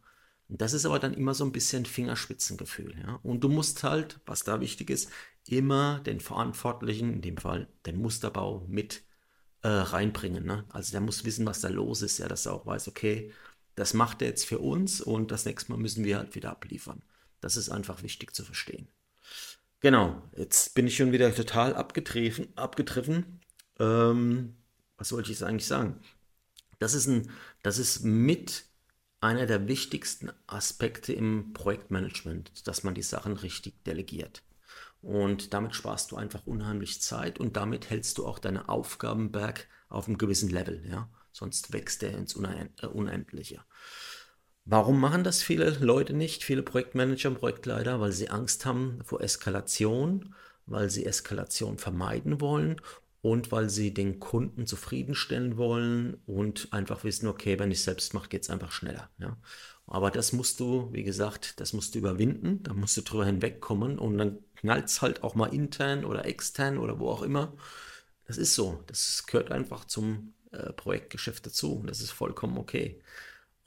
Und 0.48 0.60
das 0.60 0.72
ist 0.72 0.84
aber 0.84 0.98
dann 0.98 1.14
immer 1.14 1.34
so 1.34 1.44
ein 1.44 1.52
bisschen 1.52 1.86
Fingerspitzengefühl. 1.86 2.98
Ja? 2.98 3.20
Und 3.22 3.44
du 3.44 3.48
musst 3.48 3.82
halt, 3.84 4.20
was 4.26 4.42
da 4.42 4.60
wichtig 4.60 4.90
ist, 4.90 5.10
immer 5.46 6.00
den 6.00 6.20
Verantwortlichen, 6.20 7.12
in 7.14 7.22
dem 7.22 7.36
Fall 7.36 7.68
den 7.86 7.96
Musterbau, 7.96 8.66
mit 8.68 9.04
äh, 9.62 9.68
reinbringen. 9.68 10.44
Ne? 10.44 10.64
Also 10.70 10.92
der 10.92 11.00
muss 11.00 11.24
wissen, 11.24 11.46
was 11.46 11.60
da 11.60 11.68
los 11.68 12.02
ist, 12.02 12.18
ja, 12.18 12.28
dass 12.28 12.46
er 12.46 12.54
auch 12.54 12.66
weiß, 12.66 12.88
okay, 12.88 13.32
das 13.76 13.94
macht 13.94 14.22
er 14.22 14.28
jetzt 14.28 14.44
für 14.44 14.58
uns 14.58 15.00
und 15.00 15.30
das 15.30 15.44
nächste 15.44 15.72
Mal 15.72 15.78
müssen 15.78 16.04
wir 16.04 16.18
halt 16.18 16.34
wieder 16.34 16.50
abliefern. 16.50 17.02
Das 17.40 17.56
ist 17.56 17.70
einfach 17.70 18.02
wichtig 18.02 18.34
zu 18.34 18.44
verstehen. 18.44 18.88
Genau, 19.80 20.22
jetzt 20.36 20.74
bin 20.74 20.86
ich 20.86 20.96
schon 20.96 21.12
wieder 21.12 21.34
total 21.34 21.74
abgetriffen. 21.74 22.48
abgetriffen. 22.56 23.40
Ähm, 23.78 24.56
was 24.98 25.12
wollte 25.12 25.30
ich 25.32 25.38
jetzt 25.40 25.48
eigentlich 25.48 25.66
sagen? 25.66 26.00
Das 26.78 26.92
ist, 26.92 27.06
ein, 27.06 27.30
das 27.62 27.78
ist 27.78 28.04
mit 28.04 28.64
einer 29.20 29.46
der 29.46 29.68
wichtigsten 29.68 30.30
Aspekte 30.46 31.12
im 31.14 31.52
Projektmanagement, 31.54 32.66
dass 32.66 32.84
man 32.84 32.94
die 32.94 33.02
Sachen 33.02 33.34
richtig 33.34 33.82
delegiert. 33.84 34.42
Und 35.00 35.54
damit 35.54 35.74
sparst 35.74 36.10
du 36.10 36.16
einfach 36.16 36.46
unheimlich 36.46 37.00
Zeit 37.00 37.40
und 37.40 37.56
damit 37.56 37.88
hältst 37.88 38.18
du 38.18 38.26
auch 38.26 38.38
deine 38.38 38.68
Aufgabenberg 38.68 39.66
auf 39.88 40.06
einem 40.06 40.18
gewissen 40.18 40.50
Level. 40.50 40.86
Ja? 40.86 41.08
Sonst 41.32 41.72
wächst 41.72 42.02
der 42.02 42.16
ins 42.16 42.36
äh, 42.36 42.86
Unendliche. 42.86 43.64
Warum 44.64 45.00
machen 45.00 45.24
das 45.24 45.42
viele 45.42 45.70
Leute 45.80 46.12
nicht, 46.12 46.44
viele 46.44 46.62
Projektmanager 46.62 47.30
und 47.30 47.38
Projektleiter? 47.38 48.00
Weil 48.00 48.12
sie 48.12 48.30
Angst 48.30 48.64
haben 48.66 49.00
vor 49.04 49.20
Eskalation, 49.20 50.34
weil 50.66 50.90
sie 50.90 51.06
Eskalation 51.06 51.78
vermeiden 51.78 52.40
wollen 52.40 52.80
und 53.22 53.52
weil 53.52 53.68
sie 53.68 53.92
den 53.92 54.20
Kunden 54.20 54.66
zufriedenstellen 54.66 55.56
wollen 55.56 56.14
und 56.26 56.68
einfach 56.72 57.04
wissen, 57.04 57.26
okay, 57.26 57.58
wenn 57.58 57.70
ich 57.70 57.78
es 57.78 57.84
selbst 57.84 58.14
mache, 58.14 58.28
geht 58.28 58.42
es 58.42 58.50
einfach 58.50 58.72
schneller. 58.72 59.10
Ja? 59.18 59.36
Aber 59.86 60.10
das 60.10 60.32
musst 60.32 60.60
du, 60.60 60.88
wie 60.92 61.02
gesagt, 61.02 61.60
das 61.60 61.72
musst 61.72 61.94
du 61.94 61.98
überwinden, 61.98 62.62
da 62.62 62.72
musst 62.72 62.96
du 62.96 63.02
drüber 63.02 63.26
hinwegkommen 63.26 63.98
und 63.98 64.18
dann 64.18 64.38
knallt 64.56 64.86
es 64.86 65.02
halt 65.02 65.22
auch 65.22 65.34
mal 65.34 65.52
intern 65.52 66.04
oder 66.04 66.24
extern 66.26 66.78
oder 66.78 66.98
wo 66.98 67.08
auch 67.10 67.22
immer. 67.22 67.52
Das 68.26 68.38
ist 68.38 68.54
so, 68.54 68.82
das 68.86 69.26
gehört 69.26 69.50
einfach 69.50 69.84
zum 69.84 70.34
äh, 70.52 70.72
Projektgeschäft 70.72 71.44
dazu. 71.46 71.82
Das 71.86 72.00
ist 72.00 72.12
vollkommen 72.12 72.56
okay. 72.58 73.00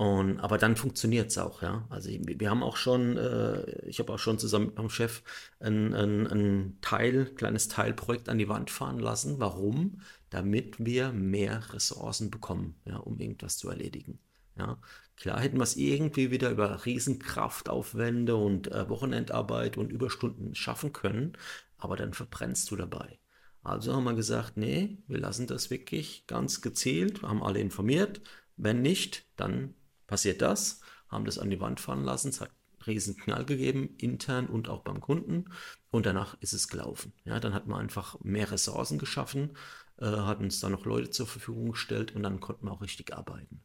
Und, 0.04 0.42
aber 0.42 0.58
dann 0.58 0.76
funktioniert 0.76 1.30
es 1.30 1.38
auch, 1.38 1.62
ja. 1.62 1.86
Also 1.90 2.10
wir 2.10 2.50
haben 2.50 2.62
auch 2.62 2.76
schon, 2.76 3.16
äh, 3.16 3.88
ich 3.88 4.00
habe 4.00 4.12
auch 4.12 4.20
schon 4.20 4.38
zusammen 4.38 4.66
mit 4.66 4.76
meinem 4.76 4.90
Chef 4.90 5.24
ein, 5.62 5.94
ein, 5.94 6.28
ein 6.28 6.78
Teil, 6.82 7.28
kleines 7.36 7.70
Teilprojekt 7.70 8.28
an 8.28 8.38
die 8.38 8.50
Wand 8.50 8.70
fahren 8.70 9.00
lassen. 9.00 9.40
Warum? 9.40 10.02
Damit 10.30 10.84
wir 10.84 11.14
mehr 11.14 11.74
Ressourcen 11.74 12.32
bekommen, 12.32 12.76
ja, 12.84 12.98
um 12.98 13.18
irgendwas 13.18 13.58
zu 13.58 13.70
erledigen. 13.70 14.20
Ja. 14.58 14.78
Klar 15.16 15.40
hätten 15.40 15.58
wir 15.58 15.64
es 15.64 15.78
irgendwie 15.78 16.32
wieder 16.32 16.50
über 16.50 16.86
Riesenkraftaufwände 16.86 18.36
und 18.36 18.74
äh, 18.74 18.90
Wochenendarbeit 18.90 19.78
und 19.78 19.90
Überstunden 19.90 20.54
schaffen 20.54 20.92
können, 20.92 21.38
aber 21.78 21.96
dann 21.96 22.14
verbrennst 22.14 22.70
du 22.72 22.76
dabei. 22.76 23.20
Also 23.64 23.94
haben 23.94 24.04
wir 24.04 24.16
gesagt, 24.16 24.58
nee, 24.58 24.98
wir 25.08 25.20
lassen 25.20 25.48
das 25.48 25.70
wirklich 25.70 26.28
ganz 26.28 26.62
gezielt, 26.62 27.22
haben 27.22 27.42
alle 27.42 27.62
informiert. 27.62 28.20
Wenn 28.58 28.82
nicht, 28.82 29.26
dann 29.38 29.76
passiert 30.13 30.43
das, 30.43 30.79
haben 31.08 31.25
das 31.25 31.39
an 31.39 31.50
die 31.50 31.60
Wand 31.60 31.79
fahren 31.79 32.03
lassen, 32.03 32.29
es 32.29 32.39
hat 32.39 32.50
einen 32.50 32.84
riesen 32.86 33.17
Knall 33.17 33.46
gegeben, 33.46 33.96
intern 33.98 34.46
und 34.46 34.70
auch 34.70 34.84
beim 34.84 35.01
Kunden 35.01 35.46
und 35.89 36.05
danach 36.05 36.39
ist 36.39 36.53
es 36.53 36.67
gelaufen. 36.67 37.13
Ja, 37.25 37.39
dann 37.39 37.55
hat 37.55 37.65
man 37.65 37.79
einfach 37.79 38.20
mehr 38.22 38.51
Ressourcen 38.51 39.00
geschaffen, 39.00 39.58
äh, 39.98 40.05
hat 40.05 40.39
uns 40.39 40.60
da 40.60 40.70
noch 40.70 40.86
Leute 40.86 41.10
zur 41.10 41.25
Verfügung 41.25 41.72
gestellt 41.72 42.15
und 42.15 42.22
dann 42.22 42.39
konnten 42.39 42.67
wir 42.67 42.74
auch 42.74 42.84
richtig 42.84 43.12
arbeiten. 43.12 43.63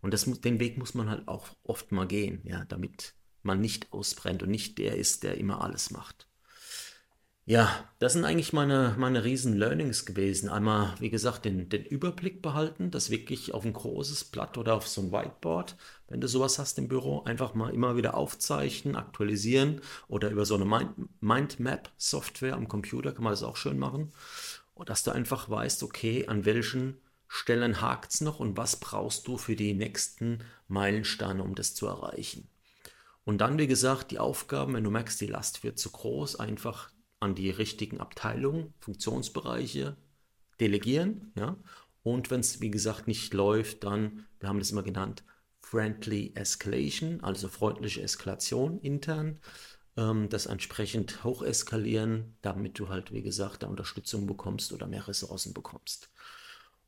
Und 0.00 0.14
das, 0.14 0.24
den 0.24 0.60
Weg 0.60 0.78
muss 0.78 0.94
man 0.94 1.10
halt 1.10 1.26
auch 1.26 1.48
oft 1.64 1.90
mal 1.90 2.06
gehen, 2.06 2.42
ja, 2.44 2.64
damit 2.66 3.16
man 3.42 3.60
nicht 3.60 3.92
ausbrennt 3.92 4.44
und 4.44 4.50
nicht 4.50 4.78
der 4.78 4.98
ist, 4.98 5.24
der 5.24 5.36
immer 5.36 5.64
alles 5.64 5.90
macht. 5.90 6.27
Ja, 7.48 7.82
das 7.98 8.12
sind 8.12 8.26
eigentlich 8.26 8.52
meine, 8.52 8.94
meine 8.98 9.24
riesen 9.24 9.56
Learnings 9.56 10.04
gewesen. 10.04 10.50
Einmal, 10.50 10.94
wie 10.98 11.08
gesagt, 11.08 11.46
den, 11.46 11.70
den 11.70 11.82
Überblick 11.82 12.42
behalten, 12.42 12.90
das 12.90 13.08
wirklich 13.08 13.54
auf 13.54 13.64
ein 13.64 13.72
großes 13.72 14.24
Blatt 14.24 14.58
oder 14.58 14.74
auf 14.74 14.86
so 14.86 15.00
ein 15.00 15.12
Whiteboard, 15.12 15.74
wenn 16.08 16.20
du 16.20 16.28
sowas 16.28 16.58
hast 16.58 16.76
im 16.76 16.88
Büro, 16.88 17.22
einfach 17.22 17.54
mal 17.54 17.72
immer 17.72 17.96
wieder 17.96 18.18
aufzeichnen, 18.18 18.96
aktualisieren 18.96 19.80
oder 20.08 20.28
über 20.28 20.44
so 20.44 20.56
eine 20.56 20.66
Mind, 20.66 20.90
Mindmap-Software 21.22 22.52
am 22.52 22.68
Computer 22.68 23.12
kann 23.12 23.24
man 23.24 23.32
das 23.32 23.42
auch 23.42 23.56
schön 23.56 23.78
machen. 23.78 24.12
Und 24.74 24.90
dass 24.90 25.02
du 25.02 25.12
einfach 25.12 25.48
weißt, 25.48 25.82
okay, 25.84 26.26
an 26.28 26.44
welchen 26.44 26.98
Stellen 27.28 27.80
hakt 27.80 28.12
es 28.12 28.20
noch 28.20 28.40
und 28.40 28.58
was 28.58 28.76
brauchst 28.76 29.26
du 29.26 29.38
für 29.38 29.56
die 29.56 29.72
nächsten 29.72 30.44
Meilensteine, 30.66 31.42
um 31.42 31.54
das 31.54 31.74
zu 31.74 31.86
erreichen. 31.86 32.46
Und 33.24 33.38
dann, 33.38 33.56
wie 33.56 33.66
gesagt, 33.66 34.10
die 34.10 34.18
Aufgaben, 34.18 34.74
wenn 34.74 34.84
du 34.84 34.90
merkst, 34.90 35.18
die 35.18 35.26
Last 35.28 35.64
wird 35.64 35.78
zu 35.78 35.88
groß, 35.88 36.36
einfach 36.36 36.90
an 37.20 37.34
die 37.34 37.50
richtigen 37.50 38.00
Abteilungen, 38.00 38.74
Funktionsbereiche 38.80 39.96
delegieren. 40.60 41.32
Ja? 41.36 41.56
Und 42.02 42.30
wenn 42.30 42.40
es, 42.40 42.60
wie 42.60 42.70
gesagt, 42.70 43.06
nicht 43.06 43.34
läuft, 43.34 43.84
dann, 43.84 44.26
wir 44.40 44.48
haben 44.48 44.58
das 44.58 44.70
immer 44.70 44.82
genannt, 44.82 45.24
Friendly 45.60 46.32
Escalation, 46.34 47.20
also 47.22 47.48
freundliche 47.48 48.02
Eskalation 48.02 48.80
intern, 48.80 49.40
ähm, 49.96 50.28
das 50.28 50.46
entsprechend 50.46 51.24
hoch 51.24 51.42
eskalieren, 51.42 52.36
damit 52.40 52.78
du 52.78 52.88
halt, 52.88 53.12
wie 53.12 53.22
gesagt, 53.22 53.62
da 53.62 53.66
Unterstützung 53.66 54.26
bekommst 54.26 54.72
oder 54.72 54.86
mehr 54.86 55.06
Ressourcen 55.06 55.52
bekommst. 55.52 56.10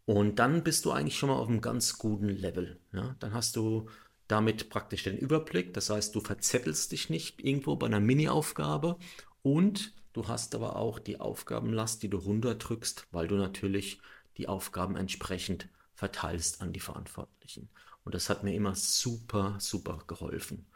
Und 0.07 0.39
dann 0.39 0.65
bist 0.65 0.85
du 0.85 0.93
eigentlich 0.93 1.19
schon 1.19 1.29
mal 1.29 1.37
auf 1.37 1.49
einem 1.49 1.61
ganz 1.61 1.99
guten 1.99 2.29
Level. 2.29 2.81
Ja? 2.93 3.17
Dann 3.19 3.35
hast 3.35 3.57
du 3.57 3.89
damit 4.29 4.71
praktisch 4.71 5.03
den 5.03 5.19
Überblick, 5.19 5.75
das 5.75 5.91
heißt, 5.91 6.15
du 6.15 6.21
verzettelst 6.21 6.93
dich 6.93 7.11
nicht 7.11 7.45
irgendwo 7.45 7.77
bei 7.77 7.87
einer 7.87 8.01
Mini-Aufgabe 8.01 8.97
und 9.43 9.93
Du 10.13 10.27
hast 10.27 10.55
aber 10.55 10.77
auch 10.77 10.99
die 10.99 11.21
Aufgabenlast, 11.21 12.03
die 12.03 12.11
du 12.11 12.19
runterdrückst, 12.19 13.07
weil 13.13 13.29
du 13.29 13.37
natürlich 13.37 14.01
die 14.37 14.49
Aufgaben 14.49 14.97
entsprechend 14.97 15.69
verteilst 15.95 16.63
an 16.63 16.73
die 16.73 16.81
Verantwortlichen. 16.81 17.69
Und 18.05 18.15
das 18.15 18.29
hat 18.29 18.43
mir 18.43 18.55
immer 18.55 18.75
super, 18.75 19.57
super 19.61 20.03
geholfen. 20.07 20.67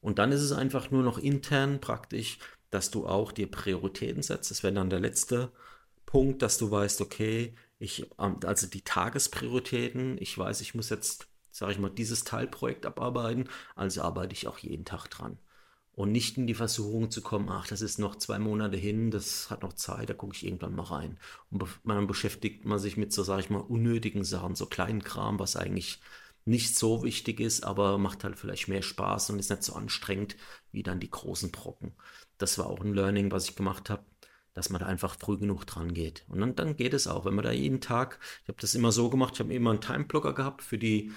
Und 0.00 0.18
dann 0.18 0.32
ist 0.32 0.40
es 0.42 0.52
einfach 0.52 0.90
nur 0.90 1.02
noch 1.02 1.18
intern 1.18 1.80
praktisch, 1.80 2.38
dass 2.70 2.90
du 2.90 3.06
auch 3.06 3.32
dir 3.32 3.50
Prioritäten 3.50 4.22
setzt. 4.22 4.50
Das 4.50 4.62
wäre 4.62 4.74
dann 4.74 4.90
der 4.90 5.00
letzte 5.00 5.52
Punkt, 6.04 6.42
dass 6.42 6.58
du 6.58 6.70
weißt, 6.70 7.00
okay, 7.00 7.54
ich, 7.78 8.10
also 8.18 8.66
die 8.66 8.82
Tagesprioritäten, 8.82 10.18
ich 10.20 10.36
weiß, 10.36 10.60
ich 10.60 10.74
muss 10.74 10.90
jetzt, 10.90 11.28
sage 11.50 11.72
ich 11.72 11.78
mal, 11.78 11.90
dieses 11.90 12.24
Teilprojekt 12.24 12.84
abarbeiten, 12.84 13.48
also 13.74 14.02
arbeite 14.02 14.34
ich 14.34 14.48
auch 14.48 14.58
jeden 14.58 14.84
Tag 14.84 15.08
dran 15.08 15.38
und 15.94 16.12
nicht 16.12 16.38
in 16.38 16.46
die 16.46 16.54
Versuchung 16.54 17.10
zu 17.10 17.20
kommen, 17.20 17.48
ach, 17.50 17.66
das 17.66 17.82
ist 17.82 17.98
noch 17.98 18.16
zwei 18.16 18.38
Monate 18.38 18.76
hin, 18.76 19.10
das 19.10 19.50
hat 19.50 19.62
noch 19.62 19.74
Zeit, 19.74 20.08
da 20.08 20.14
gucke 20.14 20.34
ich 20.34 20.44
irgendwann 20.46 20.74
mal 20.74 20.84
rein. 20.84 21.18
Und 21.50 21.64
dann 21.84 22.06
beschäftigt 22.06 22.64
man 22.64 22.78
sich 22.78 22.96
mit 22.96 23.12
so, 23.12 23.22
sage 23.22 23.42
ich 23.42 23.50
mal, 23.50 23.58
unnötigen 23.58 24.24
Sachen, 24.24 24.54
so 24.54 24.66
kleinen 24.66 25.04
Kram, 25.04 25.38
was 25.38 25.56
eigentlich 25.56 26.00
nicht 26.44 26.76
so 26.76 27.04
wichtig 27.04 27.40
ist, 27.40 27.62
aber 27.64 27.98
macht 27.98 28.24
halt 28.24 28.38
vielleicht 28.38 28.68
mehr 28.68 28.82
Spaß 28.82 29.30
und 29.30 29.38
ist 29.38 29.50
nicht 29.50 29.62
so 29.62 29.74
anstrengend 29.74 30.36
wie 30.72 30.82
dann 30.82 30.98
die 31.00 31.10
großen 31.10 31.50
Brocken. 31.52 31.92
Das 32.38 32.58
war 32.58 32.66
auch 32.66 32.80
ein 32.80 32.94
Learning, 32.94 33.30
was 33.30 33.48
ich 33.48 33.56
gemacht 33.56 33.90
habe, 33.90 34.04
dass 34.54 34.70
man 34.70 34.80
da 34.80 34.86
einfach 34.86 35.16
früh 35.18 35.38
genug 35.38 35.66
dran 35.66 35.94
geht. 35.94 36.24
Und 36.28 36.40
dann, 36.40 36.56
dann 36.56 36.76
geht 36.76 36.94
es 36.94 37.06
auch, 37.06 37.24
wenn 37.24 37.34
man 37.34 37.44
da 37.44 37.52
jeden 37.52 37.80
Tag, 37.80 38.18
ich 38.42 38.48
habe 38.48 38.60
das 38.60 38.74
immer 38.74 38.92
so 38.92 39.08
gemacht, 39.08 39.34
ich 39.34 39.40
habe 39.40 39.54
immer 39.54 39.70
einen 39.70 39.80
Timeblocker 39.80 40.34
gehabt 40.34 40.62
für 40.62 40.78
die 40.78 41.12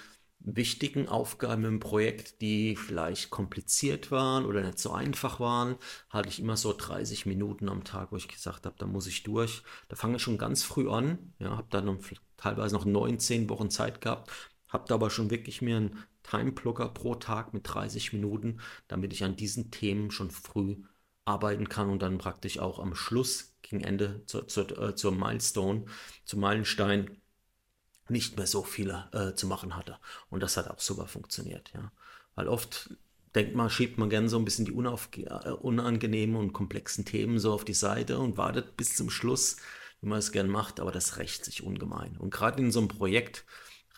wichtigen 0.46 1.08
Aufgaben 1.10 1.66
im 1.66 1.80
Projekt, 1.80 2.42
die 2.42 2.76
vielleicht 2.76 3.30
kompliziert 3.32 4.12
waren 4.12 4.46
oder 4.46 4.62
nicht 4.62 4.80
so 4.80 4.92
einfach 4.92 5.40
waren, 5.40 5.76
hatte 6.10 6.30
ich 6.30 6.40
immer 6.40 6.56
so 6.56 6.74
30 6.74 7.26
Minuten 7.26 7.68
am 7.68 7.84
Tag, 7.84 8.12
wo 8.12 8.18
ich 8.18 8.28
gesagt 8.28 8.66
habe, 8.66 8.76
da 8.78 8.86
muss 8.86 9.08
ich 9.08 9.24
durch. 9.24 9.64
Da 9.90 9.96
fange 9.96 10.18
ich 10.18 10.22
schon 10.22 10.38
ganz 10.38 10.64
früh 10.64 10.90
an, 10.90 11.34
ja, 11.40 11.58
habe 11.58 11.68
dann 11.72 12.00
teilweise 12.38 12.76
noch 12.76 12.86
19 12.86 13.50
Wochen 13.50 13.70
Zeit 13.70 14.02
gehabt, 14.02 14.32
habe 14.70 14.86
da 14.88 14.96
aber 14.96 15.10
schon 15.10 15.32
wirklich 15.32 15.62
mir 15.62 15.78
einen 15.78 16.04
Timeblocker 16.24 16.90
pro 16.90 17.16
Tag 17.16 17.54
mit 17.54 17.64
30 17.66 18.14
Minuten, 18.14 18.60
damit 18.88 19.14
ich 19.14 19.24
an 19.24 19.36
diesen 19.36 19.72
Themen 19.72 20.12
schon 20.12 20.32
früh 20.32 20.78
arbeiten 21.26 21.70
kann 21.70 21.90
und 21.90 22.02
dann 22.02 22.18
praktisch 22.20 22.60
auch 22.60 22.80
am 22.80 22.96
Schluss 22.96 23.56
gegen 23.64 23.82
Ende 23.82 24.24
zur, 24.28 24.48
zur, 24.48 24.78
äh, 24.78 24.96
zur 24.96 25.12
Milestone, 25.12 25.86
zum 26.24 26.40
Meilenstein 26.40 27.18
nicht 28.10 28.38
mehr 28.38 28.48
so 28.48 28.64
viel 28.64 28.96
äh, 29.12 29.34
zu 29.34 29.48
machen 29.48 29.76
hatte. 29.76 29.98
Und 30.30 30.42
das 30.42 30.58
hat 30.58 30.70
auch 30.70 30.80
super 30.80 31.08
funktioniert, 31.08 31.72
ja. 31.74 31.92
Weil 32.36 32.48
oft 32.48 32.90
denkt 33.34 33.56
man, 33.56 33.70
schiebt 33.70 33.98
man 33.98 34.10
gerne 34.10 34.30
so 34.30 34.38
ein 34.38 34.46
bisschen 34.46 34.66
die 34.66 34.72
äh, 34.72 35.52
unangenehmen 35.52 36.36
und 36.36 36.54
komplexen 36.54 37.06
Themen 37.06 37.40
so 37.40 37.54
auf 37.54 37.66
die 37.66 37.74
Seite 37.74 38.20
und 38.20 38.38
wartet 38.38 38.78
bis 38.78 38.96
zum 38.96 39.10
Schluss, 39.10 39.58
wie 40.02 40.08
man 40.08 40.20
es 40.20 40.32
gern 40.32 40.50
macht, 40.50 40.80
aber 40.80 40.92
das 40.92 41.18
rächt 41.18 41.46
sich 41.46 41.64
ungemein. 41.64 42.18
Und 42.18 42.32
gerade 42.32 42.62
in 42.62 42.72
so 42.72 42.80
einem 42.80 42.88
Projekt 42.88 43.46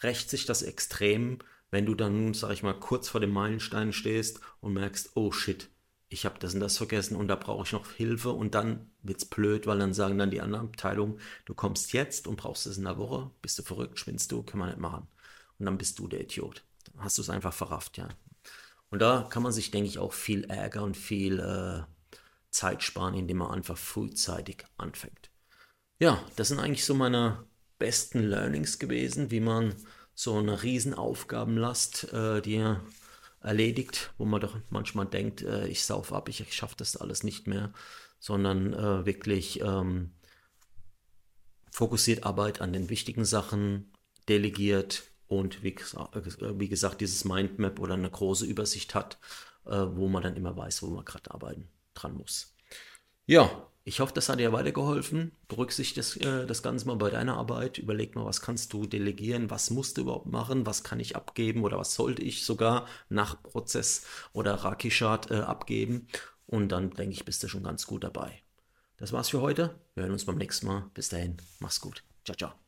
rächt 0.03 0.29
sich 0.29 0.45
das 0.45 0.61
extrem, 0.61 1.39
wenn 1.71 1.85
du 1.85 1.95
dann, 1.95 2.33
sag 2.33 2.51
ich 2.51 2.63
mal, 2.63 2.79
kurz 2.79 3.09
vor 3.09 3.21
dem 3.21 3.31
Meilenstein 3.31 3.93
stehst 3.93 4.39
und 4.61 4.73
merkst, 4.73 5.11
oh 5.15 5.31
shit, 5.31 5.69
ich 6.09 6.25
habe 6.25 6.39
das 6.39 6.53
und 6.53 6.61
das 6.61 6.77
vergessen 6.77 7.15
und 7.15 7.27
da 7.27 7.35
brauche 7.35 7.63
ich 7.63 7.73
noch 7.73 7.91
Hilfe 7.91 8.29
und 8.29 8.55
dann 8.55 8.89
wird 9.03 9.17
es 9.17 9.25
blöd, 9.25 9.67
weil 9.67 9.79
dann 9.79 9.93
sagen 9.93 10.17
dann 10.17 10.31
die 10.31 10.41
anderen 10.41 10.67
Abteilungen, 10.67 11.19
du 11.45 11.53
kommst 11.53 11.93
jetzt 11.93 12.27
und 12.27 12.37
brauchst 12.37 12.65
es 12.65 12.77
in 12.77 12.85
der 12.85 12.97
Woche, 12.97 13.31
bist 13.41 13.59
du 13.59 13.63
verrückt, 13.63 13.99
schwinnst 13.99 14.31
du, 14.31 14.43
können 14.43 14.63
wir 14.63 14.67
nicht 14.67 14.79
machen. 14.79 15.07
Und 15.59 15.65
dann 15.65 15.77
bist 15.77 15.99
du 15.99 16.07
der 16.07 16.21
Idiot. 16.21 16.63
Dann 16.85 17.03
hast 17.03 17.17
du 17.17 17.21
es 17.21 17.29
einfach 17.29 17.53
verrafft, 17.53 17.97
ja. 17.97 18.07
Und 18.89 19.01
da 19.01 19.27
kann 19.29 19.43
man 19.43 19.51
sich, 19.51 19.71
denke 19.71 19.89
ich, 19.89 19.99
auch 19.99 20.13
viel 20.13 20.45
Ärger 20.45 20.83
und 20.83 20.95
viel 20.95 21.39
äh, 21.39 21.83
Zeit 22.51 22.83
sparen, 22.83 23.15
indem 23.15 23.37
man 23.37 23.51
einfach 23.51 23.77
frühzeitig 23.77 24.63
anfängt. 24.77 25.29
Ja, 25.99 26.23
das 26.37 26.49
sind 26.49 26.59
eigentlich 26.59 26.85
so 26.85 26.93
meine 26.93 27.43
besten 27.79 28.23
Learnings 28.23 28.79
gewesen, 28.79 29.29
wie 29.29 29.41
man 29.41 29.75
so 30.13 30.37
eine 30.37 30.63
Riesenaufgabenlast, 30.63 32.13
äh, 32.13 32.41
die 32.41 32.75
erledigt, 33.47 34.13
wo 34.17 34.25
man 34.25 34.41
doch 34.41 34.57
manchmal 34.69 35.05
denkt, 35.05 35.41
äh, 35.41 35.67
ich 35.67 35.83
sauf 35.83 36.13
ab, 36.13 36.29
ich, 36.29 36.41
ich 36.41 36.53
schaffe 36.53 36.75
das 36.77 36.97
alles 36.97 37.23
nicht 37.23 37.47
mehr, 37.47 37.73
sondern 38.19 38.73
äh, 38.73 39.05
wirklich 39.05 39.61
ähm, 39.61 40.11
fokussiert 41.71 42.23
Arbeit 42.25 42.61
an 42.61 42.73
den 42.73 42.89
wichtigen 42.89 43.25
Sachen, 43.25 43.91
delegiert 44.27 45.03
und 45.27 45.63
wie, 45.63 45.69
äh, 45.69 46.59
wie 46.59 46.69
gesagt, 46.69 47.01
dieses 47.01 47.25
Mindmap 47.25 47.79
oder 47.79 47.93
eine 47.93 48.09
große 48.09 48.45
Übersicht 48.45 48.95
hat, 48.95 49.17
äh, 49.65 49.85
wo 49.91 50.07
man 50.07 50.23
dann 50.23 50.35
immer 50.35 50.55
weiß, 50.55 50.83
wo 50.83 50.87
man 50.87 51.05
gerade 51.05 51.31
arbeiten 51.31 51.69
dran 51.93 52.15
muss. 52.15 52.55
Ja, 53.25 53.67
ich 53.87 54.01
hoffe, 54.01 54.11
das 54.13 54.27
hat 54.27 54.39
dir 54.39 54.51
weitergeholfen. 54.51 55.31
Berücksichtige 55.47 56.01
das, 56.01 56.17
äh, 56.17 56.45
das 56.45 56.61
Ganze 56.61 56.87
mal 56.87 56.97
bei 56.97 57.09
deiner 57.09 57.37
Arbeit. 57.37 57.77
Überleg 57.77 58.15
mal, 58.15 58.25
was 58.25 58.41
kannst 58.41 58.73
du 58.73 58.85
delegieren, 58.85 59.49
was 59.49 59.69
musst 59.69 59.95
du 59.97 60.01
überhaupt 60.01 60.25
machen, 60.25 60.65
was 60.65 60.83
kann 60.83 60.99
ich 60.99 61.15
abgeben 61.15 61.63
oder 61.63 61.77
was 61.79 61.95
sollte 61.95 62.21
ich 62.21 62.43
sogar 62.43 62.85
nach 63.07 63.41
Prozess 63.41 64.05
oder 64.33 64.55
Rakishat 64.55 65.31
äh, 65.31 65.35
abgeben. 65.35 66.07
Und 66.47 66.69
dann 66.73 66.89
denke 66.91 67.13
ich, 67.13 67.23
bist 67.23 67.41
du 67.43 67.47
schon 67.47 67.63
ganz 67.63 67.87
gut 67.87 68.03
dabei. 68.03 68.41
Das 68.97 69.13
war's 69.13 69.29
für 69.29 69.39
heute. 69.39 69.79
Wir 69.95 70.03
hören 70.03 70.11
uns 70.11 70.25
beim 70.25 70.37
nächsten 70.37 70.67
Mal. 70.67 70.91
Bis 70.93 71.07
dahin, 71.07 71.37
mach's 71.59 71.79
gut. 71.79 72.03
Ciao, 72.25 72.35
ciao. 72.35 72.66